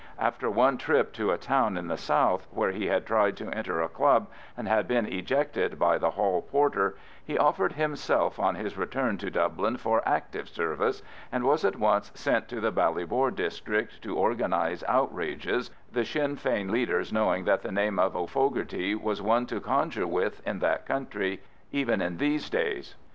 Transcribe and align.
After 0.17 0.49
one 0.49 0.79
trip 0.79 1.13
to 1.13 1.29
a 1.29 1.37
town 1.37 1.77
in 1.77 1.87
the 1.87 1.95
south, 1.95 2.47
where 2.49 2.71
he 2.71 2.87
had 2.87 3.05
tried 3.05 3.37
to 3.37 3.51
enter 3.55 3.81
a 3.83 3.87
club, 3.87 4.29
and 4.57 4.67
had 4.67 4.87
been 4.87 5.05
ejected 5.05 5.77
by 5.77 5.99
the 5.99 6.09
hall 6.09 6.41
porter, 6.41 6.97
he 7.23 7.37
offered 7.37 7.73
himself 7.73 8.39
on 8.39 8.55
his 8.55 8.79
return 8.79 9.19
to 9.19 9.29
Dublin 9.29 9.77
for 9.77 10.01
"active 10.09 10.49
service," 10.49 11.03
and 11.31 11.43
was 11.43 11.63
at 11.63 11.75
once 11.75 12.11
sent 12.15 12.47
to 12.47 12.59
the 12.59 12.71
Ballybor 12.71 13.29
district 13.29 14.01
to 14.01 14.17
organise 14.17 14.83
outrages, 14.87 15.69
the 15.91 16.03
Sinn 16.03 16.35
Fein 16.35 16.71
leaders 16.71 17.13
knowing 17.13 17.43
that 17.45 17.61
the 17.61 17.71
name 17.71 17.99
of 17.99 18.15
O'Fogarty 18.15 18.95
was 18.95 19.21
one 19.21 19.45
to 19.45 19.61
conjure 19.61 20.07
with 20.07 20.41
in 20.47 20.57
that 20.57 20.87
country 20.87 21.41
even 21.71 22.01
in 22.01 22.17
these 22.17 22.49
days. 22.49 22.95